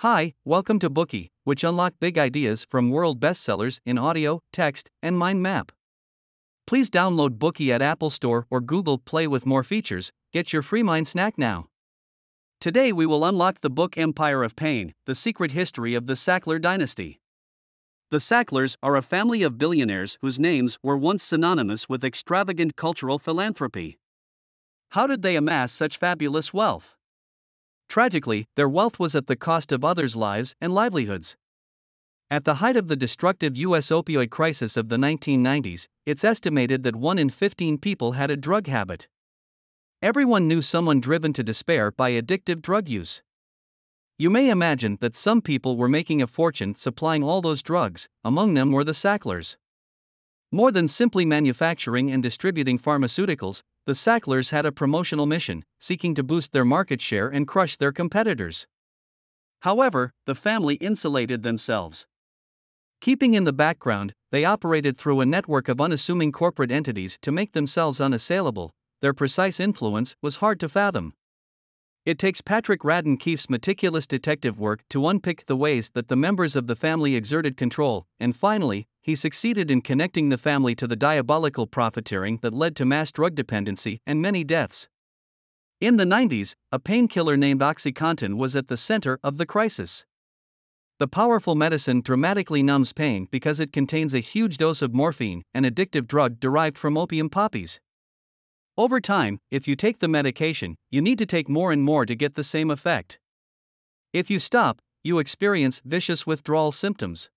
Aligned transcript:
Hi, 0.00 0.34
welcome 0.44 0.78
to 0.80 0.90
Bookey, 0.90 1.30
which 1.44 1.64
unlock 1.64 1.94
big 1.98 2.18
ideas 2.18 2.66
from 2.68 2.90
world 2.90 3.18
bestsellers 3.18 3.80
in 3.86 3.96
audio, 3.96 4.42
text, 4.52 4.90
and 5.02 5.16
mind 5.16 5.42
map. 5.42 5.72
Please 6.66 6.90
download 6.90 7.38
Bookey 7.38 7.70
at 7.70 7.80
Apple 7.80 8.10
Store 8.10 8.46
or 8.50 8.60
Google 8.60 8.98
Play 8.98 9.26
with 9.26 9.46
more 9.46 9.64
features. 9.64 10.12
Get 10.34 10.52
your 10.52 10.60
free 10.60 10.82
mind 10.82 11.08
snack 11.08 11.38
now. 11.38 11.68
Today 12.60 12.92
we 12.92 13.06
will 13.06 13.24
unlock 13.24 13.62
the 13.62 13.70
book 13.70 13.96
Empire 13.96 14.42
of 14.42 14.54
Pain: 14.54 14.92
The 15.06 15.14
Secret 15.14 15.52
History 15.52 15.94
of 15.94 16.06
the 16.06 16.12
Sackler 16.12 16.60
Dynasty. 16.60 17.22
The 18.10 18.20
Sacklers 18.20 18.76
are 18.82 18.96
a 18.96 19.02
family 19.02 19.42
of 19.42 19.56
billionaires 19.56 20.18
whose 20.20 20.38
names 20.38 20.78
were 20.82 20.98
once 20.98 21.22
synonymous 21.22 21.88
with 21.88 22.04
extravagant 22.04 22.76
cultural 22.76 23.18
philanthropy. 23.18 23.96
How 24.90 25.06
did 25.06 25.22
they 25.22 25.36
amass 25.36 25.72
such 25.72 25.96
fabulous 25.96 26.52
wealth? 26.52 26.95
Tragically, 27.88 28.46
their 28.56 28.68
wealth 28.68 28.98
was 28.98 29.14
at 29.14 29.26
the 29.26 29.36
cost 29.36 29.72
of 29.72 29.84
others' 29.84 30.16
lives 30.16 30.54
and 30.60 30.74
livelihoods. 30.74 31.36
At 32.30 32.44
the 32.44 32.56
height 32.56 32.76
of 32.76 32.88
the 32.88 32.96
destructive 32.96 33.56
U.S. 33.56 33.88
opioid 33.88 34.30
crisis 34.30 34.76
of 34.76 34.88
the 34.88 34.96
1990s, 34.96 35.86
it's 36.04 36.24
estimated 36.24 36.82
that 36.82 36.96
1 36.96 37.18
in 37.18 37.30
15 37.30 37.78
people 37.78 38.12
had 38.12 38.30
a 38.30 38.36
drug 38.36 38.66
habit. 38.66 39.06
Everyone 40.02 40.48
knew 40.48 40.60
someone 40.60 41.00
driven 41.00 41.32
to 41.34 41.44
despair 41.44 41.90
by 41.90 42.10
addictive 42.10 42.60
drug 42.60 42.88
use. 42.88 43.22
You 44.18 44.30
may 44.30 44.50
imagine 44.50 44.98
that 45.00 45.14
some 45.14 45.40
people 45.40 45.76
were 45.76 45.88
making 45.88 46.20
a 46.20 46.26
fortune 46.26 46.74
supplying 46.74 47.22
all 47.22 47.40
those 47.40 47.62
drugs, 47.62 48.08
among 48.24 48.54
them 48.54 48.72
were 48.72 48.84
the 48.84 48.92
Sacklers. 48.92 49.56
More 50.50 50.72
than 50.72 50.88
simply 50.88 51.24
manufacturing 51.24 52.10
and 52.10 52.22
distributing 52.22 52.78
pharmaceuticals, 52.78 53.62
the 53.86 53.94
Sacklers 53.94 54.50
had 54.50 54.66
a 54.66 54.72
promotional 54.72 55.26
mission, 55.26 55.64
seeking 55.80 56.14
to 56.16 56.22
boost 56.24 56.52
their 56.52 56.64
market 56.64 57.00
share 57.00 57.28
and 57.28 57.46
crush 57.46 57.76
their 57.76 57.92
competitors. 57.92 58.66
However, 59.60 60.12
the 60.26 60.34
family 60.34 60.74
insulated 60.76 61.42
themselves. 61.42 62.06
Keeping 63.00 63.34
in 63.34 63.44
the 63.44 63.52
background, 63.52 64.12
they 64.32 64.44
operated 64.44 64.98
through 64.98 65.20
a 65.20 65.26
network 65.26 65.68
of 65.68 65.80
unassuming 65.80 66.32
corporate 66.32 66.72
entities 66.72 67.16
to 67.22 67.30
make 67.30 67.52
themselves 67.52 68.00
unassailable. 68.00 68.72
Their 69.02 69.14
precise 69.14 69.60
influence 69.60 70.16
was 70.20 70.36
hard 70.36 70.58
to 70.60 70.68
fathom. 70.68 71.14
It 72.04 72.18
takes 72.18 72.40
Patrick 72.40 72.82
Radden 72.82 73.18
Keefe's 73.18 73.50
meticulous 73.50 74.06
detective 74.06 74.58
work 74.58 74.82
to 74.90 75.06
unpick 75.08 75.46
the 75.46 75.56
ways 75.56 75.90
that 75.94 76.08
the 76.08 76.16
members 76.16 76.56
of 76.56 76.66
the 76.66 76.76
family 76.76 77.14
exerted 77.14 77.56
control, 77.56 78.06
and 78.18 78.34
finally, 78.34 78.86
he 79.06 79.14
succeeded 79.14 79.70
in 79.70 79.80
connecting 79.80 80.30
the 80.30 80.36
family 80.36 80.74
to 80.74 80.84
the 80.84 80.96
diabolical 80.96 81.64
profiteering 81.64 82.40
that 82.42 82.52
led 82.52 82.74
to 82.74 82.84
mass 82.84 83.12
drug 83.12 83.36
dependency 83.36 84.00
and 84.04 84.20
many 84.20 84.42
deaths. 84.42 84.88
In 85.80 85.96
the 85.96 86.04
90s, 86.04 86.56
a 86.72 86.80
painkiller 86.80 87.36
named 87.36 87.60
OxyContin 87.60 88.36
was 88.36 88.56
at 88.56 88.66
the 88.66 88.76
center 88.76 89.20
of 89.22 89.36
the 89.36 89.46
crisis. 89.46 90.04
The 90.98 91.06
powerful 91.06 91.54
medicine 91.54 92.00
dramatically 92.00 92.64
numbs 92.64 92.92
pain 92.92 93.28
because 93.30 93.60
it 93.60 93.72
contains 93.72 94.12
a 94.12 94.18
huge 94.18 94.56
dose 94.56 94.82
of 94.82 94.92
morphine, 94.92 95.44
an 95.54 95.62
addictive 95.62 96.08
drug 96.08 96.40
derived 96.40 96.76
from 96.76 96.98
opium 96.98 97.30
poppies. 97.30 97.78
Over 98.76 99.00
time, 99.00 99.38
if 99.52 99.68
you 99.68 99.76
take 99.76 100.00
the 100.00 100.08
medication, 100.08 100.74
you 100.90 101.00
need 101.00 101.18
to 101.18 101.26
take 101.26 101.48
more 101.48 101.70
and 101.70 101.84
more 101.84 102.06
to 102.06 102.16
get 102.16 102.34
the 102.34 102.42
same 102.42 102.72
effect. 102.72 103.20
If 104.12 104.30
you 104.30 104.40
stop, 104.40 104.80
you 105.04 105.20
experience 105.20 105.80
vicious 105.84 106.26
withdrawal 106.26 106.72
symptoms. 106.72 107.30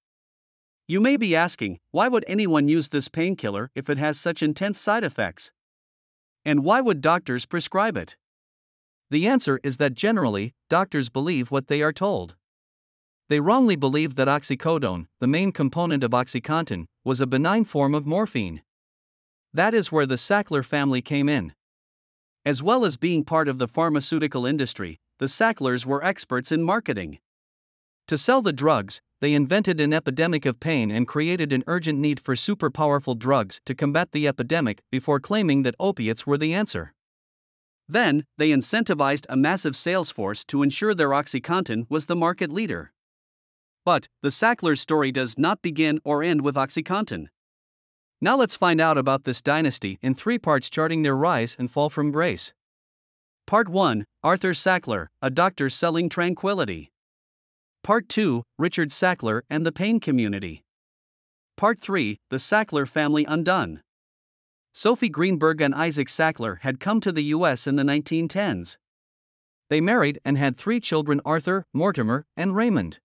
You 0.89 0.99
may 0.99 1.17
be 1.17 1.35
asking, 1.35 1.77
why 1.91 2.07
would 2.07 2.25
anyone 2.27 2.67
use 2.67 2.89
this 2.89 3.09
painkiller 3.09 3.69
if 3.75 3.91
it 3.91 3.99
has 3.99 4.19
such 4.19 4.41
intense 4.41 4.79
side 4.79 5.03
effects? 5.03 5.51
And 6.43 6.63
why 6.63 6.81
would 6.81 6.99
doctors 6.99 7.45
prescribe 7.45 7.95
it? 7.95 8.17
The 9.11 9.27
answer 9.27 9.59
is 9.63 9.77
that 9.77 9.93
generally, 9.93 10.55
doctors 10.67 11.09
believe 11.09 11.51
what 11.51 11.67
they 11.67 11.83
are 11.83 11.93
told. 11.93 12.33
They 13.27 13.39
wrongly 13.39 13.75
believe 13.75 14.15
that 14.15 14.27
oxycodone, 14.27 15.05
the 15.19 15.27
main 15.27 15.51
component 15.51 16.03
of 16.03 16.09
OxyContin, 16.09 16.87
was 17.03 17.21
a 17.21 17.27
benign 17.27 17.65
form 17.65 17.93
of 17.93 18.07
morphine. 18.07 18.63
That 19.53 19.75
is 19.75 19.91
where 19.91 20.07
the 20.07 20.15
Sackler 20.15 20.65
family 20.65 21.03
came 21.03 21.29
in. 21.29 21.53
As 22.43 22.63
well 22.63 22.83
as 22.83 22.97
being 22.97 23.23
part 23.23 23.47
of 23.47 23.59
the 23.59 23.67
pharmaceutical 23.67 24.47
industry, 24.47 24.99
the 25.19 25.27
Sacklers 25.27 25.85
were 25.85 26.03
experts 26.03 26.51
in 26.51 26.63
marketing. 26.63 27.19
To 28.07 28.17
sell 28.17 28.41
the 28.41 28.51
drugs, 28.51 29.01
they 29.21 29.33
invented 29.33 29.81
an 29.81 29.93
epidemic 29.93 30.45
of 30.45 30.59
pain 30.59 30.89
and 30.91 31.07
created 31.07 31.51
an 31.51 31.63
urgent 31.67 31.99
need 31.99 32.19
for 32.19 32.35
super 32.35 32.69
powerful 32.69 33.15
drugs 33.15 33.59
to 33.65 33.75
combat 33.75 34.11
the 34.11 34.27
epidemic 34.27 34.81
before 34.91 35.19
claiming 35.19 35.63
that 35.63 35.75
opiates 35.79 36.25
were 36.25 36.37
the 36.37 36.53
answer. 36.53 36.93
Then, 37.87 38.25
they 38.37 38.49
incentivized 38.49 39.25
a 39.29 39.35
massive 39.35 39.75
sales 39.75 40.11
force 40.11 40.45
to 40.45 40.61
ensure 40.61 40.93
their 40.93 41.09
OxyContin 41.09 41.87
was 41.89 42.05
the 42.05 42.15
market 42.15 42.51
leader. 42.51 42.93
But, 43.83 44.07
the 44.21 44.29
Sackler's 44.29 44.79
story 44.79 45.11
does 45.11 45.37
not 45.37 45.61
begin 45.61 45.99
or 46.03 46.21
end 46.21 46.41
with 46.41 46.55
OxyContin. 46.55 47.27
Now 48.21 48.37
let's 48.37 48.55
find 48.55 48.79
out 48.79 48.97
about 48.97 49.23
this 49.23 49.41
dynasty 49.41 49.97
in 50.01 50.13
three 50.13 50.37
parts 50.37 50.69
charting 50.69 51.01
their 51.01 51.15
rise 51.15 51.55
and 51.57 51.71
fall 51.71 51.89
from 51.89 52.11
grace. 52.11 52.53
Part 53.47 53.67
1 53.67 54.05
Arthur 54.23 54.51
Sackler, 54.51 55.07
a 55.21 55.29
doctor 55.29 55.69
selling 55.69 56.09
tranquility. 56.09 56.91
Part 57.83 58.09
2 58.09 58.43
Richard 58.57 58.89
Sackler 58.89 59.41
and 59.49 59.65
the 59.65 59.71
Pain 59.71 59.99
Community. 59.99 60.63
Part 61.57 61.81
3 61.81 62.19
The 62.29 62.37
Sackler 62.37 62.87
Family 62.87 63.25
Undone. 63.25 63.81
Sophie 64.73 65.09
Greenberg 65.09 65.61
and 65.61 65.73
Isaac 65.73 66.07
Sackler 66.07 66.59
had 66.59 66.79
come 66.79 67.01
to 67.01 67.11
the 67.11 67.23
U.S. 67.35 67.65
in 67.67 67.77
the 67.77 67.83
1910s. 67.83 68.77
They 69.69 69.81
married 69.81 70.19
and 70.23 70.37
had 70.37 70.57
three 70.57 70.79
children 70.79 71.21
Arthur, 71.25 71.65
Mortimer, 71.73 72.25
and 72.37 72.55
Raymond. 72.55 72.99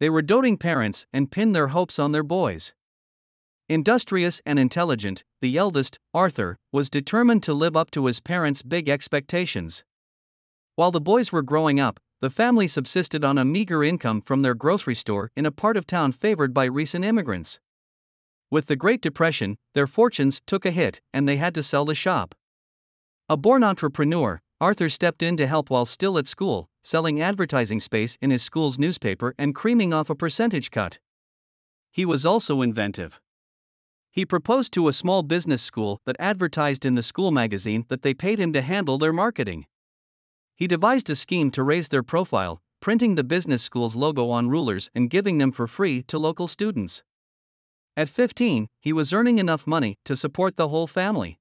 They 0.00 0.10
were 0.10 0.22
doting 0.22 0.56
parents 0.56 1.06
and 1.12 1.30
pinned 1.30 1.54
their 1.54 1.68
hopes 1.68 1.98
on 1.98 2.12
their 2.12 2.22
boys. 2.22 2.72
Industrious 3.68 4.42
and 4.44 4.58
intelligent, 4.58 5.24
the 5.40 5.56
eldest, 5.56 5.98
Arthur, 6.12 6.58
was 6.72 6.90
determined 6.90 7.42
to 7.44 7.54
live 7.54 7.76
up 7.76 7.90
to 7.92 8.06
his 8.06 8.20
parents' 8.20 8.62
big 8.62 8.88
expectations. 8.88 9.84
While 10.74 10.90
the 10.90 11.00
boys 11.00 11.32
were 11.32 11.42
growing 11.42 11.80
up, 11.80 12.00
the 12.24 12.30
family 12.30 12.66
subsisted 12.66 13.22
on 13.22 13.36
a 13.36 13.44
meager 13.44 13.84
income 13.84 14.22
from 14.22 14.40
their 14.40 14.54
grocery 14.54 14.94
store 14.94 15.30
in 15.36 15.44
a 15.44 15.50
part 15.50 15.76
of 15.76 15.86
town 15.86 16.10
favored 16.10 16.54
by 16.54 16.64
recent 16.64 17.04
immigrants. 17.04 17.60
With 18.50 18.64
the 18.64 18.76
Great 18.76 19.02
Depression, 19.02 19.58
their 19.74 19.86
fortunes 19.86 20.40
took 20.46 20.64
a 20.64 20.70
hit 20.70 21.02
and 21.12 21.28
they 21.28 21.36
had 21.36 21.54
to 21.54 21.62
sell 21.62 21.84
the 21.84 21.94
shop. 21.94 22.34
A 23.28 23.36
born 23.36 23.62
entrepreneur, 23.62 24.40
Arthur 24.58 24.88
stepped 24.88 25.22
in 25.22 25.36
to 25.36 25.46
help 25.46 25.68
while 25.68 25.84
still 25.84 26.16
at 26.16 26.26
school, 26.26 26.70
selling 26.82 27.20
advertising 27.20 27.78
space 27.78 28.16
in 28.22 28.30
his 28.30 28.42
school's 28.42 28.78
newspaper 28.78 29.34
and 29.36 29.54
creaming 29.54 29.92
off 29.92 30.08
a 30.08 30.14
percentage 30.14 30.70
cut. 30.70 31.00
He 31.92 32.06
was 32.06 32.24
also 32.24 32.62
inventive. 32.62 33.20
He 34.10 34.24
proposed 34.24 34.72
to 34.72 34.88
a 34.88 34.94
small 34.94 35.22
business 35.22 35.60
school 35.60 36.00
that 36.06 36.16
advertised 36.18 36.86
in 36.86 36.94
the 36.94 37.02
school 37.02 37.30
magazine 37.30 37.84
that 37.88 38.00
they 38.00 38.14
paid 38.14 38.38
him 38.38 38.54
to 38.54 38.62
handle 38.62 38.96
their 38.96 39.12
marketing. 39.12 39.66
He 40.56 40.66
devised 40.66 41.10
a 41.10 41.16
scheme 41.16 41.50
to 41.52 41.62
raise 41.62 41.88
their 41.88 42.02
profile, 42.02 42.62
printing 42.80 43.14
the 43.14 43.24
business 43.24 43.62
school's 43.62 43.96
logo 43.96 44.30
on 44.30 44.48
rulers 44.48 44.90
and 44.94 45.10
giving 45.10 45.38
them 45.38 45.50
for 45.50 45.66
free 45.66 46.02
to 46.04 46.18
local 46.18 46.46
students. 46.46 47.02
At 47.96 48.08
15, 48.08 48.68
he 48.80 48.92
was 48.92 49.12
earning 49.12 49.38
enough 49.38 49.66
money 49.66 49.96
to 50.04 50.16
support 50.16 50.56
the 50.56 50.68
whole 50.68 50.86
family. 50.86 51.38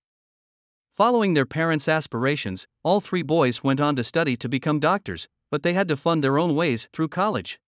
Following 0.95 1.33
their 1.33 1.45
parents' 1.45 1.87
aspirations, 1.87 2.67
all 2.83 3.01
three 3.01 3.23
boys 3.23 3.63
went 3.63 3.79
on 3.79 3.95
to 3.95 4.03
study 4.03 4.35
to 4.37 4.47
become 4.47 4.79
doctors, 4.79 5.27
but 5.49 5.63
they 5.63 5.73
had 5.73 5.87
to 5.87 5.97
fund 5.97 6.23
their 6.23 6.37
own 6.37 6.55
ways 6.55 6.87
through 6.93 7.07
college. 7.07 7.59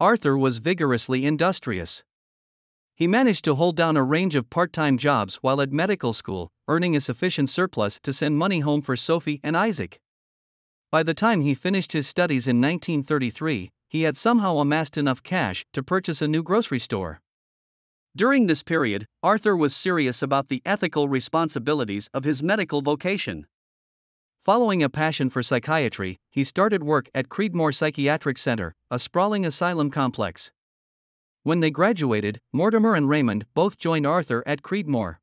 Arthur 0.00 0.36
was 0.36 0.58
vigorously 0.58 1.26
industrious. 1.26 2.02
He 2.94 3.06
managed 3.06 3.44
to 3.44 3.54
hold 3.54 3.76
down 3.76 3.96
a 3.96 4.02
range 4.02 4.34
of 4.34 4.50
part 4.50 4.72
time 4.72 4.98
jobs 4.98 5.36
while 5.36 5.60
at 5.60 5.72
medical 5.72 6.12
school, 6.12 6.50
earning 6.68 6.96
a 6.96 7.00
sufficient 7.00 7.48
surplus 7.48 7.98
to 8.02 8.12
send 8.12 8.38
money 8.38 8.60
home 8.60 8.82
for 8.82 8.96
Sophie 8.96 9.40
and 9.42 9.56
Isaac. 9.56 10.00
By 10.90 11.04
the 11.04 11.14
time 11.14 11.42
he 11.42 11.54
finished 11.54 11.92
his 11.92 12.08
studies 12.08 12.48
in 12.48 12.60
1933, 12.60 13.70
he 13.88 14.02
had 14.02 14.16
somehow 14.16 14.58
amassed 14.58 14.96
enough 14.96 15.22
cash 15.22 15.64
to 15.72 15.84
purchase 15.84 16.20
a 16.20 16.26
new 16.26 16.42
grocery 16.42 16.80
store. 16.80 17.20
During 18.16 18.48
this 18.48 18.64
period, 18.64 19.06
Arthur 19.22 19.56
was 19.56 19.74
serious 19.74 20.20
about 20.20 20.48
the 20.48 20.62
ethical 20.64 21.08
responsibilities 21.08 22.08
of 22.12 22.24
his 22.24 22.42
medical 22.42 22.82
vocation. 22.82 23.46
Following 24.44 24.82
a 24.82 24.88
passion 24.88 25.30
for 25.30 25.44
psychiatry, 25.44 26.18
he 26.28 26.42
started 26.42 26.82
work 26.82 27.08
at 27.14 27.28
Creedmoor 27.28 27.72
Psychiatric 27.72 28.36
Center, 28.36 28.74
a 28.90 28.98
sprawling 28.98 29.46
asylum 29.46 29.90
complex. 29.90 30.50
When 31.44 31.60
they 31.60 31.70
graduated, 31.70 32.40
Mortimer 32.52 32.96
and 32.96 33.08
Raymond 33.08 33.46
both 33.54 33.78
joined 33.78 34.06
Arthur 34.06 34.42
at 34.44 34.62
Creedmoor. 34.62 35.18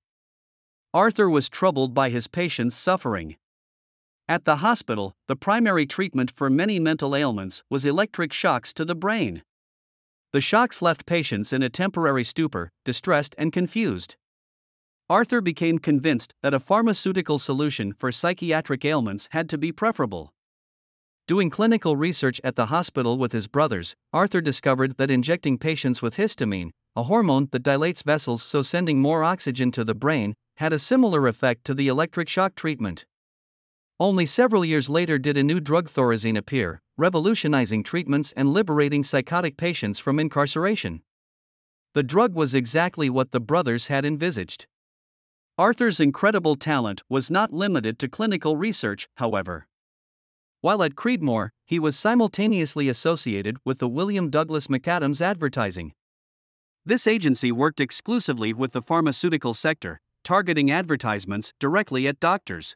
Arthur 0.94 1.30
was 1.30 1.50
troubled 1.50 1.94
by 1.94 2.10
his 2.10 2.28
patients' 2.28 2.76
suffering. 2.76 3.36
At 4.30 4.44
the 4.44 4.58
hospital, 4.58 5.16
the 5.28 5.38
primary 5.38 5.86
treatment 5.86 6.34
for 6.36 6.50
many 6.50 6.80
mental 6.80 7.16
ailments 7.16 7.64
was 7.70 7.86
electric 7.86 8.34
shocks 8.34 8.74
to 8.74 8.84
the 8.84 8.96
brain. 8.96 9.42
The 10.34 10.42
shocks 10.42 10.82
left 10.82 11.06
patients 11.06 11.54
in 11.54 11.64
a 11.64 11.70
temporary 11.70 12.26
stupor, 12.26 12.70
distressed 12.84 13.36
and 13.38 13.54
confused. 13.54 14.18
Arthur 15.10 15.40
became 15.40 15.80
convinced 15.80 16.34
that 16.44 16.54
a 16.54 16.60
pharmaceutical 16.60 17.40
solution 17.40 17.94
for 17.94 18.12
psychiatric 18.12 18.84
ailments 18.84 19.30
had 19.32 19.48
to 19.48 19.58
be 19.58 19.72
preferable. 19.72 20.34
Doing 21.26 21.50
clinical 21.50 21.96
research 21.96 22.42
at 22.44 22.58
the 22.58 22.66
hospital 22.66 23.18
with 23.18 23.32
his 23.32 23.48
brothers, 23.48 23.96
Arthur 24.12 24.42
discovered 24.42 24.98
that 24.98 25.10
injecting 25.10 25.58
patients 25.58 26.02
with 26.02 26.18
histamine, 26.18 26.72
a 26.98 27.04
hormone 27.04 27.48
that 27.54 27.64
dilates 27.64 28.02
vessels 28.02 28.44
so 28.44 28.62
sending 28.62 29.00
more 29.00 29.24
oxygen 29.24 29.72
to 29.72 29.86
the 29.86 29.96
brain, 29.96 30.34
had 30.58 30.74
a 30.74 30.80
similar 30.80 31.28
effect 31.28 31.64
to 31.64 31.74
the 31.74 31.88
electric 31.88 32.28
shock 32.28 32.56
treatment. 32.56 33.06
Only 34.00 34.28
several 34.28 34.64
years 34.64 34.90
later 34.90 35.18
did 35.18 35.38
a 35.38 35.44
new 35.44 35.60
drug 35.60 35.90
Thorazine 35.90 36.38
appear, 36.38 36.82
revolutionizing 36.98 37.82
treatments 37.82 38.32
and 38.38 38.54
liberating 38.54 39.04
psychotic 39.04 39.58
patients 39.58 39.98
from 39.98 40.20
incarceration. 40.20 41.02
The 41.96 42.04
drug 42.04 42.36
was 42.36 42.54
exactly 42.54 43.10
what 43.10 43.32
the 43.32 43.40
brothers 43.40 43.88
had 43.88 44.06
envisaged. 44.06 44.68
Arthur's 45.58 46.00
incredible 46.00 46.56
talent 46.56 47.02
was 47.10 47.32
not 47.32 47.52
limited 47.52 47.98
to 47.98 48.08
clinical 48.08 48.56
research, 48.56 49.10
however. 49.16 49.68
While 50.62 50.84
at 50.84 50.94
Creedmoor, 50.94 51.50
he 51.66 51.80
was 51.80 51.98
simultaneously 51.98 52.90
associated 52.90 53.58
with 53.66 53.80
the 53.80 53.88
William 53.88 54.30
Douglas 54.30 54.68
McAdams 54.68 55.22
Advertising. 55.22 55.94
This 56.86 57.08
agency 57.08 57.52
worked 57.52 57.80
exclusively 57.80 58.54
with 58.54 58.74
the 58.74 58.84
pharmaceutical 58.84 59.56
sector, 59.56 60.02
targeting 60.24 60.70
advertisements 60.70 61.54
directly 61.60 62.08
at 62.08 62.20
doctors. 62.20 62.76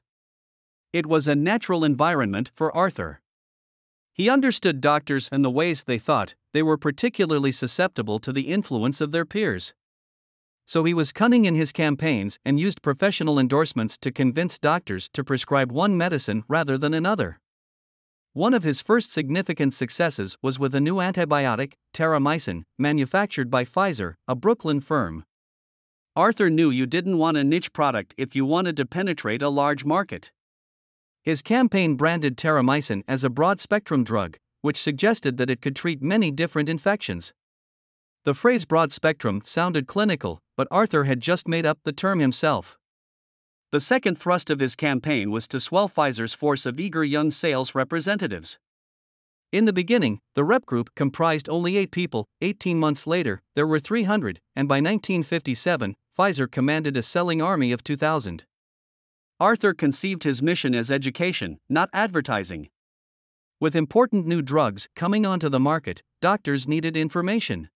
It 0.93 1.05
was 1.05 1.27
a 1.27 1.35
natural 1.35 1.85
environment 1.85 2.51
for 2.53 2.75
Arthur. 2.75 3.21
He 4.13 4.29
understood 4.29 4.81
doctors 4.81 5.29
and 5.31 5.43
the 5.43 5.49
ways 5.49 5.83
they 5.83 5.97
thought, 5.97 6.35
they 6.51 6.61
were 6.61 6.77
particularly 6.77 7.53
susceptible 7.53 8.19
to 8.19 8.33
the 8.33 8.49
influence 8.49 8.99
of 8.99 9.13
their 9.13 9.25
peers. 9.25 9.73
So 10.65 10.83
he 10.83 10.93
was 10.93 11.13
cunning 11.13 11.45
in 11.45 11.55
his 11.55 11.71
campaigns 11.71 12.39
and 12.43 12.59
used 12.59 12.81
professional 12.81 13.39
endorsements 13.39 13.97
to 13.99 14.11
convince 14.11 14.59
doctors 14.59 15.09
to 15.13 15.23
prescribe 15.23 15.71
one 15.71 15.97
medicine 15.97 16.43
rather 16.49 16.77
than 16.77 16.93
another. 16.93 17.39
One 18.33 18.53
of 18.53 18.63
his 18.63 18.81
first 18.81 19.11
significant 19.11 19.73
successes 19.73 20.37
was 20.41 20.59
with 20.59 20.75
a 20.75 20.81
new 20.81 20.95
antibiotic, 20.95 21.73
terramycin, 21.93 22.63
manufactured 22.77 23.49
by 23.49 23.65
Pfizer, 23.65 24.15
a 24.27 24.35
Brooklyn 24.35 24.81
firm. 24.81 25.25
Arthur 26.15 26.49
knew 26.49 26.69
you 26.69 26.85
didn't 26.85 27.17
want 27.17 27.37
a 27.37 27.43
niche 27.43 27.71
product 27.71 28.13
if 28.17 28.35
you 28.35 28.45
wanted 28.45 28.75
to 28.77 28.85
penetrate 28.85 29.41
a 29.41 29.49
large 29.49 29.85
market. 29.85 30.31
His 31.23 31.41
campaign 31.41 31.95
branded 31.95 32.35
terramycin 32.35 33.03
as 33.07 33.23
a 33.23 33.29
broad 33.29 33.59
spectrum 33.59 34.03
drug, 34.03 34.37
which 34.61 34.81
suggested 34.81 35.37
that 35.37 35.49
it 35.49 35.61
could 35.61 35.75
treat 35.75 36.01
many 36.01 36.31
different 36.31 36.67
infections. 36.67 37.33
The 38.23 38.33
phrase 38.33 38.65
broad 38.65 38.91
spectrum 38.91 39.41
sounded 39.45 39.87
clinical, 39.87 40.41
but 40.57 40.67
Arthur 40.71 41.03
had 41.03 41.21
just 41.21 41.47
made 41.47 41.65
up 41.65 41.79
the 41.83 41.93
term 41.93 42.19
himself. 42.19 42.77
The 43.71 43.79
second 43.79 44.17
thrust 44.17 44.49
of 44.49 44.59
his 44.59 44.75
campaign 44.75 45.31
was 45.31 45.47
to 45.47 45.59
swell 45.59 45.87
Pfizer's 45.87 46.33
force 46.33 46.65
of 46.65 46.79
eager 46.79 47.03
young 47.03 47.31
sales 47.31 47.73
representatives. 47.73 48.59
In 49.51 49.65
the 49.65 49.73
beginning, 49.73 50.19
the 50.35 50.43
rep 50.43 50.65
group 50.65 50.93
comprised 50.95 51.49
only 51.49 51.77
eight 51.77 51.91
people. 51.91 52.27
18 52.41 52.77
months 52.77 53.05
later, 53.05 53.41
there 53.55 53.67
were 53.67 53.79
300, 53.79 54.39
and 54.55 54.67
by 54.67 54.75
1957, 54.75 55.95
Pfizer 56.17 56.49
commanded 56.49 56.97
a 56.97 57.01
selling 57.01 57.41
army 57.41 57.71
of 57.71 57.83
2,000. 57.83 58.45
Arthur 59.41 59.73
conceived 59.73 60.21
his 60.21 60.43
mission 60.43 60.75
as 60.75 60.91
education, 60.91 61.57
not 61.67 61.89
advertising. 61.93 62.69
With 63.59 63.75
important 63.75 64.27
new 64.27 64.43
drugs 64.43 64.87
coming 64.95 65.25
onto 65.25 65.49
the 65.49 65.59
market, 65.59 66.03
doctors 66.21 66.67
needed 66.67 66.95
information. 66.95 67.71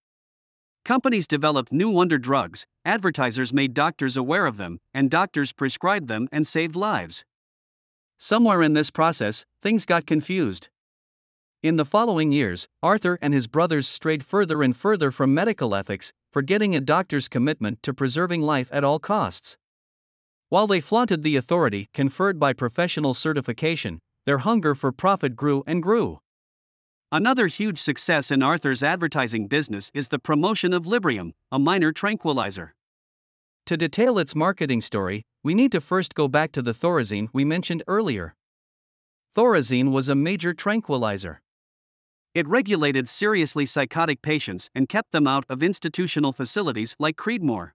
Companies 0.84 1.26
developed 1.26 1.72
new 1.72 1.90
wonder 1.90 2.20
drugs, 2.20 2.68
advertisers 2.86 3.52
made 3.52 3.74
doctors 3.74 4.16
aware 4.16 4.46
of 4.46 4.58
them, 4.58 4.80
and 4.94 5.10
doctors 5.10 5.52
prescribed 5.52 6.08
them 6.08 6.30
and 6.32 6.46
saved 6.46 6.76
lives. 6.76 7.26
Somewhere 8.20 8.62
in 8.62 8.74
this 8.74 8.92
process, 8.92 9.44
things 9.60 9.88
got 9.88 10.06
confused. 10.06 10.70
In 11.64 11.78
the 11.78 11.84
following 11.84 12.32
years, 12.32 12.68
Arthur 12.84 13.18
and 13.24 13.34
his 13.34 13.48
brothers 13.48 13.88
strayed 13.88 14.24
further 14.24 14.62
and 14.62 14.78
further 14.78 15.10
from 15.10 15.34
medical 15.34 15.74
ethics, 15.74 16.14
forgetting 16.32 16.76
a 16.76 16.80
doctor's 16.80 17.28
commitment 17.28 17.82
to 17.82 17.92
preserving 17.92 18.42
life 18.42 18.70
at 18.72 18.84
all 18.84 19.00
costs. 19.00 19.58
While 20.50 20.68
they 20.68 20.80
flaunted 20.80 21.24
the 21.24 21.36
authority 21.36 21.90
conferred 21.94 22.40
by 22.40 22.54
professional 22.54 23.14
certification, 23.14 24.00
their 24.26 24.40
hunger 24.40 24.76
for 24.76 24.92
profit 24.92 25.36
grew 25.36 25.64
and 25.66 25.82
grew. 25.82 26.20
Another 27.12 27.48
huge 27.48 27.80
success 27.80 28.32
in 28.32 28.44
Arthur's 28.44 28.84
advertising 28.84 29.48
business 29.48 29.92
is 29.94 30.10
the 30.10 30.20
promotion 30.20 30.74
of 30.74 30.86
Librium, 30.86 31.32
a 31.52 31.60
minor 31.60 31.92
tranquilizer. 31.92 32.76
To 33.68 33.78
detail 33.78 34.20
its 34.20 34.36
marketing 34.36 34.82
story, 34.82 35.24
we 35.44 35.54
need 35.54 35.72
to 35.72 35.82
first 35.82 36.14
go 36.16 36.28
back 36.28 36.52
to 36.54 36.62
the 36.62 36.74
Thorazine 36.74 37.30
we 37.34 37.46
mentioned 37.46 37.84
earlier. 37.88 38.36
Thorazine 39.36 39.92
was 39.92 40.10
a 40.10 40.16
major 40.16 40.54
tranquilizer. 40.54 41.42
It 42.34 42.48
regulated 42.48 43.08
seriously 43.08 43.66
psychotic 43.66 44.22
patients 44.22 44.70
and 44.76 44.90
kept 44.90 45.12
them 45.12 45.26
out 45.26 45.46
of 45.50 45.64
institutional 45.64 46.34
facilities 46.34 46.96
like 47.00 47.16
Creedmoor. 47.16 47.72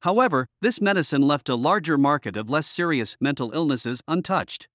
However, 0.00 0.46
this 0.60 0.80
medicine 0.80 1.22
left 1.22 1.48
a 1.48 1.54
larger 1.54 1.98
market 1.98 2.36
of 2.36 2.50
less 2.50 2.66
serious 2.66 3.16
mental 3.20 3.52
illnesses 3.52 4.00
untouched. 4.06 4.68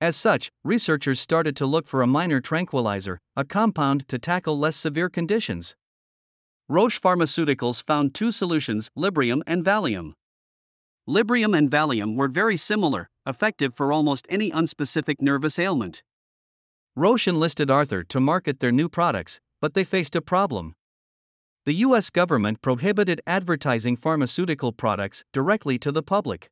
As 0.00 0.14
such, 0.14 0.50
researchers 0.62 1.20
started 1.20 1.56
to 1.56 1.66
look 1.66 1.86
for 1.88 2.02
a 2.02 2.06
minor 2.06 2.40
tranquilizer, 2.40 3.18
a 3.34 3.44
compound 3.44 4.06
to 4.08 4.18
tackle 4.18 4.58
less 4.58 4.76
severe 4.76 5.08
conditions. 5.08 5.74
Roche 6.68 7.00
Pharmaceuticals 7.00 7.82
found 7.82 8.14
two 8.14 8.30
solutions 8.30 8.90
Librium 8.96 9.40
and 9.46 9.64
Valium. 9.64 10.12
Librium 11.08 11.56
and 11.56 11.70
Valium 11.70 12.16
were 12.16 12.28
very 12.28 12.56
similar, 12.56 13.08
effective 13.26 13.74
for 13.74 13.92
almost 13.92 14.26
any 14.28 14.50
unspecific 14.50 15.22
nervous 15.22 15.58
ailment. 15.58 16.02
Roche 16.94 17.28
enlisted 17.28 17.70
Arthur 17.70 18.02
to 18.04 18.20
market 18.20 18.60
their 18.60 18.72
new 18.72 18.88
products, 18.88 19.40
but 19.60 19.74
they 19.74 19.84
faced 19.84 20.16
a 20.16 20.20
problem. 20.20 20.74
The 21.66 21.74
US 21.74 22.10
government 22.10 22.62
prohibited 22.62 23.20
advertising 23.26 23.96
pharmaceutical 23.96 24.70
products 24.70 25.24
directly 25.32 25.80
to 25.80 25.90
the 25.90 26.00
public. 26.00 26.48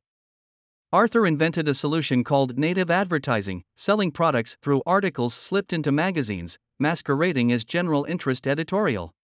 Arthur 0.91 1.25
invented 1.25 1.69
a 1.69 1.73
solution 1.73 2.21
called 2.21 2.57
native 2.57 2.91
advertising, 2.91 3.63
selling 3.77 4.11
products 4.11 4.57
through 4.61 4.83
articles 4.85 5.33
slipped 5.33 5.71
into 5.71 5.89
magazines, 5.89 6.59
masquerading 6.79 7.49
as 7.53 7.63
general 7.63 8.03
interest 8.03 8.45
editorial. 8.45 9.15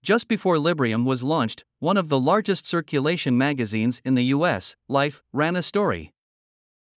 Just 0.00 0.28
before 0.28 0.58
Librium 0.58 1.04
was 1.04 1.24
launched, 1.24 1.64
one 1.80 1.96
of 1.96 2.08
the 2.08 2.20
largest 2.20 2.68
circulation 2.68 3.36
magazines 3.36 4.00
in 4.04 4.14
the 4.14 4.26
US, 4.26 4.76
Life, 4.88 5.24
ran 5.32 5.56
a 5.56 5.62
story. 5.62 6.12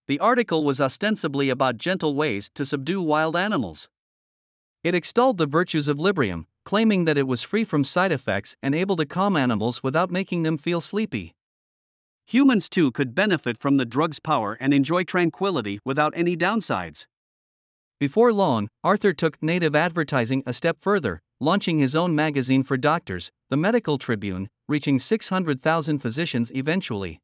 The 0.07 0.19
article 0.19 0.63
was 0.63 0.79
ostensibly 0.79 1.49
about 1.49 1.79
gentle 1.79 2.13
ways 2.13 2.51
to 2.53 2.63
subdue 2.63 3.01
wild 3.01 3.35
animals. 3.35 3.89
It 4.83 4.93
extolled 4.93 5.39
the 5.39 5.47
virtues 5.47 5.87
of 5.87 5.97
Librium, 5.97 6.45
claiming 6.65 7.05
that 7.05 7.17
it 7.17 7.27
was 7.27 7.43
free 7.43 7.63
from 7.63 7.83
side 7.83 8.11
effects 8.11 8.55
and 8.61 8.73
able 8.73 8.95
to 8.95 9.05
calm 9.05 9.35
animals 9.35 9.83
without 9.83 10.11
making 10.11 10.43
them 10.43 10.57
feel 10.57 10.81
sleepy. 10.81 11.33
Humans 12.27 12.69
too 12.69 12.91
could 12.91 13.13
benefit 13.13 13.57
from 13.59 13.77
the 13.77 13.85
drug's 13.85 14.19
power 14.19 14.57
and 14.59 14.73
enjoy 14.73 15.03
tranquility 15.03 15.79
without 15.83 16.13
any 16.15 16.37
downsides. 16.37 17.05
Before 17.99 18.33
long, 18.33 18.69
Arthur 18.83 19.13
took 19.13 19.41
native 19.41 19.75
advertising 19.75 20.43
a 20.45 20.53
step 20.53 20.77
further, 20.81 21.21
launching 21.39 21.79
his 21.79 21.95
own 21.95 22.15
magazine 22.15 22.63
for 22.63 22.77
doctors, 22.77 23.31
the 23.49 23.57
Medical 23.57 23.97
Tribune, 23.97 24.49
reaching 24.67 24.99
600,000 24.99 25.99
physicians 25.99 26.51
eventually. 26.55 27.21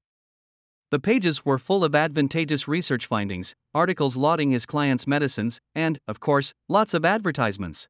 The 0.91 1.00
pages 1.00 1.46
were 1.46 1.60
full 1.60 1.84
of 1.84 1.96
advantageous 1.96 2.67
research 2.67 3.05
findings, 3.05 3.55
articles 3.74 4.15
lauding 4.15 4.51
his 4.51 4.65
clients' 4.65 5.05
medicines, 5.05 5.60
and, 5.75 6.00
of 6.08 6.19
course, 6.19 6.53
lots 6.67 6.93
of 6.93 7.05
advertisements. 7.05 7.88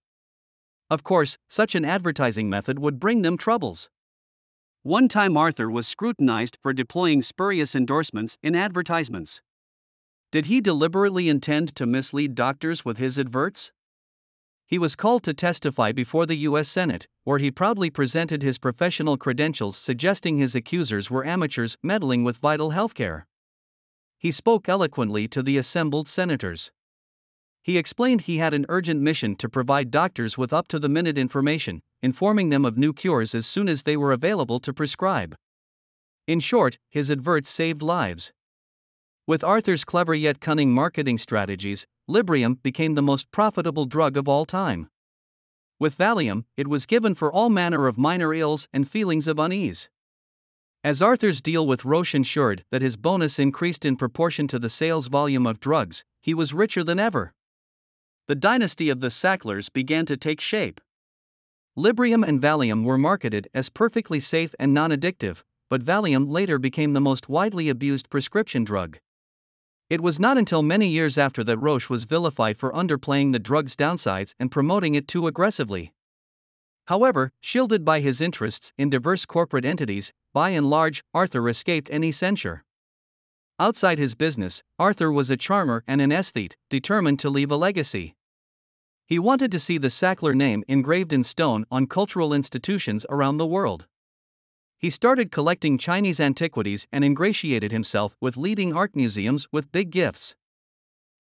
Of 0.90 1.04
course, 1.04 1.38
such 1.48 1.76
an 1.76 1.86
advertising 1.86 2.50
method 2.50 2.80
would 2.80 3.00
bring 3.00 3.22
them 3.22 3.38
troubles. 3.38 3.90
One 4.82 5.08
time 5.08 5.38
Arthur 5.38 5.70
was 5.70 5.88
scrutinized 5.88 6.58
for 6.62 6.74
deploying 6.74 7.22
spurious 7.22 7.76
endorsements 7.76 8.38
in 8.42 8.56
advertisements. 8.56 9.42
Did 10.32 10.46
he 10.48 10.62
deliberately 10.62 11.30
intend 11.30 11.76
to 11.76 11.86
mislead 11.86 12.34
doctors 12.34 12.86
with 12.86 12.98
his 12.98 13.20
adverts? 13.20 13.72
He 14.66 14.80
was 14.80 14.96
called 14.96 15.24
to 15.24 15.34
testify 15.34 15.92
before 15.92 16.26
the 16.26 16.38
U.S. 16.38 16.70
Senate, 16.70 17.08
where 17.24 17.40
he 17.40 17.52
proudly 17.52 17.90
presented 17.90 18.42
his 18.42 18.58
professional 18.60 19.18
credentials 19.18 19.76
suggesting 19.76 20.38
his 20.38 20.56
accusers 20.56 21.10
were 21.10 21.26
amateurs 21.26 21.78
meddling 21.84 22.24
with 22.24 22.38
vital 22.38 22.72
healthcare. 22.72 23.24
He 24.18 24.32
spoke 24.32 24.70
eloquently 24.70 25.28
to 25.30 25.42
the 25.42 25.58
assembled 25.58 26.08
senators. 26.08 26.72
He 27.62 27.78
explained 27.78 28.22
he 28.22 28.38
had 28.38 28.54
an 28.54 28.66
urgent 28.70 29.02
mission 29.02 29.36
to 29.38 29.50
provide 29.50 29.92
doctors 29.92 30.38
with 30.38 30.54
up 30.54 30.68
to 30.70 30.80
the 30.80 30.90
minute 30.90 31.18
information, 31.18 31.82
informing 32.02 32.50
them 32.50 32.66
of 32.66 32.78
new 32.78 32.94
cures 32.94 33.36
as 33.36 33.46
soon 33.46 33.68
as 33.68 33.84
they 33.84 33.98
were 33.98 34.14
available 34.14 34.60
to 34.62 34.74
prescribe. 34.74 35.36
In 36.26 36.40
short, 36.40 36.78
his 36.90 37.12
adverts 37.12 37.50
saved 37.50 37.82
lives. 37.82 38.32
With 39.28 39.44
Arthur's 39.44 39.84
clever 39.84 40.16
yet 40.16 40.40
cunning 40.40 40.72
marketing 40.72 41.18
strategies, 41.18 41.86
Librium 42.08 42.62
became 42.64 42.96
the 42.96 43.02
most 43.02 43.30
profitable 43.32 43.86
drug 43.86 44.18
of 44.18 44.28
all 44.28 44.46
time. 44.46 44.90
With 45.80 45.98
Valium, 45.98 46.46
it 46.58 46.68
was 46.68 46.86
given 46.86 47.14
for 47.14 47.32
all 47.32 47.50
manner 47.50 47.88
of 47.88 47.98
minor 47.98 48.34
ills 48.34 48.68
and 48.74 48.90
feelings 48.90 49.28
of 49.28 49.38
unease. 49.38 49.90
As 50.84 51.02
Arthur's 51.02 51.42
deal 51.42 51.68
with 51.68 51.86
Roche 51.86 52.16
ensured 52.16 52.64
that 52.72 52.82
his 52.82 52.98
bonus 52.98 53.38
increased 53.38 53.86
in 53.86 53.96
proportion 53.96 54.48
to 54.48 54.60
the 54.60 54.70
sales 54.70 55.08
volume 55.08 55.46
of 55.46 55.60
drugs, 55.60 56.04
he 56.22 56.34
was 56.34 56.54
richer 56.54 56.84
than 56.84 57.00
ever. 57.00 57.34
The 58.30 58.36
dynasty 58.36 58.90
of 58.90 59.00
the 59.00 59.10
Sacklers 59.10 59.70
began 59.70 60.06
to 60.06 60.16
take 60.16 60.40
shape. 60.40 60.80
Librium 61.76 62.24
and 62.24 62.40
Valium 62.40 62.84
were 62.84 62.96
marketed 62.96 63.48
as 63.56 63.70
perfectly 63.70 64.20
safe 64.20 64.54
and 64.60 64.72
non 64.72 64.92
addictive, 64.92 65.42
but 65.68 65.84
Valium 65.84 66.30
later 66.30 66.60
became 66.60 66.94
the 66.94 67.02
most 67.02 67.28
widely 67.28 67.70
abused 67.70 68.08
prescription 68.12 68.64
drug. 68.64 69.00
It 69.90 70.02
was 70.02 70.20
not 70.20 70.38
until 70.38 70.62
many 70.62 70.88
years 70.88 71.18
after 71.18 71.44
that 71.44 71.58
Roche 71.58 71.90
was 71.90 72.04
vilified 72.04 72.60
for 72.60 72.72
underplaying 72.72 73.32
the 73.32 73.40
drug's 73.40 73.76
downsides 73.76 74.36
and 74.40 74.52
promoting 74.52 74.94
it 74.94 75.08
too 75.08 75.26
aggressively. 75.26 75.92
However, 76.86 77.32
shielded 77.42 77.84
by 77.84 78.00
his 78.00 78.22
interests 78.22 78.74
in 78.78 78.92
diverse 78.92 79.26
corporate 79.26 79.66
entities, 79.66 80.14
by 80.36 80.52
and 80.52 80.70
large, 80.70 81.04
Arthur 81.16 81.50
escaped 81.50 81.90
any 81.92 82.12
censure. 82.12 82.64
Outside 83.60 83.98
his 83.98 84.14
business, 84.14 84.62
Arthur 84.78 85.12
was 85.12 85.32
a 85.32 85.36
charmer 85.36 85.84
and 85.88 86.00
an 86.00 86.12
aesthete, 86.12 86.56
determined 86.70 87.20
to 87.22 87.32
leave 87.32 87.50
a 87.50 87.56
legacy. 87.56 88.14
He 89.10 89.18
wanted 89.18 89.52
to 89.54 89.60
see 89.60 89.80
the 89.80 89.88
Sackler 89.88 90.36
name 90.36 90.64
engraved 90.68 91.12
in 91.12 91.24
stone 91.24 91.66
on 91.72 91.88
cultural 91.88 92.32
institutions 92.32 93.08
around 93.10 93.38
the 93.38 93.48
world. 93.48 93.88
He 94.78 94.92
started 94.92 95.32
collecting 95.32 95.80
Chinese 95.80 96.20
antiquities 96.20 96.86
and 96.92 97.04
ingratiated 97.04 97.72
himself 97.72 98.16
with 98.22 98.38
leading 98.38 98.72
art 98.72 98.96
museums 98.96 99.48
with 99.52 99.72
big 99.72 99.90
gifts. 99.90 100.36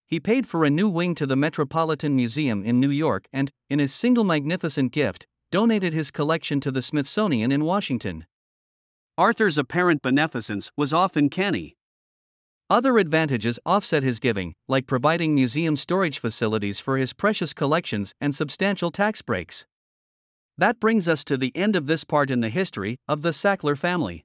He 0.05 0.19
paid 0.19 0.45
for 0.45 0.63
a 0.63 0.69
new 0.69 0.87
wing 0.87 1.15
to 1.15 1.25
the 1.25 1.35
Metropolitan 1.35 2.15
Museum 2.15 2.63
in 2.63 2.79
New 2.79 2.91
York 2.91 3.27
and, 3.33 3.51
in 3.71 3.79
his 3.79 3.91
single 3.91 4.23
magnificent 4.23 4.91
gift, 4.91 5.25
donated 5.49 5.91
his 5.91 6.11
collection 6.11 6.59
to 6.59 6.69
the 6.69 6.83
Smithsonian 6.83 7.51
in 7.51 7.63
Washington. 7.63 8.27
Arthur's 9.17 9.57
apparent 9.57 10.03
beneficence 10.03 10.71
was 10.77 10.93
often 10.93 11.27
canny. 11.27 11.75
Other 12.71 12.99
advantages 12.99 13.57
offset 13.65 14.03
his 14.03 14.19
giving, 14.19 14.53
like 14.67 14.85
providing 14.85 15.33
museum 15.33 15.75
storage 15.75 16.19
facilities 16.19 16.79
for 16.79 16.97
his 16.97 17.13
precious 17.13 17.51
collections 17.51 18.13
and 18.21 18.35
substantial 18.35 18.91
tax 18.91 19.23
breaks. 19.23 19.65
That 20.55 20.79
brings 20.79 21.07
us 21.07 21.23
to 21.23 21.37
the 21.37 21.51
end 21.55 21.75
of 21.75 21.87
this 21.87 22.03
part 22.03 22.29
in 22.29 22.41
the 22.41 22.49
history 22.49 22.97
of 23.07 23.23
the 23.23 23.31
Sackler 23.31 23.75
family. 23.75 24.23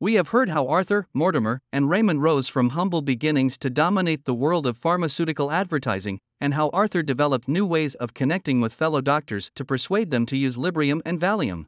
We 0.00 0.14
have 0.14 0.28
heard 0.28 0.48
how 0.48 0.66
Arthur, 0.66 1.08
Mortimer, 1.12 1.60
and 1.70 1.90
Raymond 1.90 2.22
rose 2.22 2.48
from 2.48 2.70
humble 2.70 3.02
beginnings 3.02 3.58
to 3.58 3.68
dominate 3.68 4.24
the 4.24 4.34
world 4.34 4.66
of 4.66 4.78
pharmaceutical 4.78 5.52
advertising, 5.52 6.20
and 6.40 6.54
how 6.54 6.70
Arthur 6.70 7.02
developed 7.02 7.48
new 7.48 7.66
ways 7.66 7.94
of 7.96 8.14
connecting 8.14 8.62
with 8.62 8.72
fellow 8.72 9.02
doctors 9.02 9.50
to 9.56 9.64
persuade 9.64 10.10
them 10.10 10.24
to 10.24 10.38
use 10.38 10.56
Librium 10.56 11.02
and 11.04 11.20
Valium. 11.20 11.66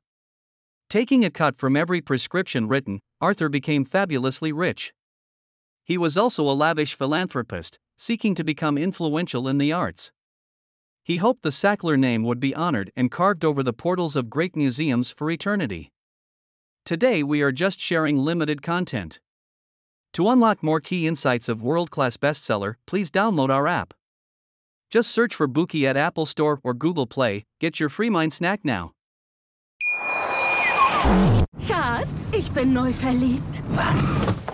Taking 0.89 1.27
a 1.27 1.31
cut 1.31 1.59
from 1.59 1.77
every 1.77 2.01
prescription 2.01 2.69
written, 2.69 3.01
Arthur 3.21 3.51
became 3.51 3.85
fabulously 3.85 4.51
rich. 4.51 4.95
He 5.85 5.99
was 5.99 6.17
also 6.17 6.49
a 6.49 6.53
lavish 6.53 6.95
philanthropist, 6.95 7.79
seeking 7.99 8.35
to 8.35 8.43
become 8.43 8.79
influential 8.79 9.47
in 9.47 9.59
the 9.59 9.73
arts. 9.73 10.13
He 11.03 11.19
hoped 11.19 11.43
the 11.43 11.51
Sackler 11.51 11.99
name 11.99 12.23
would 12.23 12.41
be 12.41 12.55
honored 12.55 12.91
and 12.97 13.11
carved 13.11 13.45
over 13.45 13.63
the 13.63 13.75
portals 13.75 14.17
of 14.17 14.31
great 14.31 14.57
museums 14.57 15.11
for 15.11 15.31
eternity. 15.31 15.93
Today 16.87 17.23
we 17.23 17.43
are 17.43 17.53
just 17.53 17.79
sharing 17.79 18.17
limited 18.17 18.63
content. 18.63 19.21
To 20.15 20.29
unlock 20.29 20.63
more 20.63 20.81
key 20.81 21.07
insights 21.07 21.49
of 21.49 21.63
world 21.63 21.91
class 21.91 22.17
bestseller, 22.17 22.77
please 22.87 23.11
download 23.11 23.51
our 23.51 23.67
app. 23.67 23.93
Just 24.89 25.11
search 25.11 25.35
for 25.35 25.49
Bookey 25.49 25.85
at 25.85 25.97
Apple 25.97 26.25
Store 26.25 26.61
or 26.63 26.73
Google 26.73 27.07
Play. 27.07 27.45
Get 27.61 27.81
your 27.81 27.89
free 27.89 28.11
mind 28.11 28.33
snack 28.33 28.65
now. 28.65 28.93
Schatz, 31.61 32.33
ich 32.33 32.53
bin 32.55 32.73
neu 32.73 32.93
verliebt. 32.93 33.63
Was? 33.71 34.54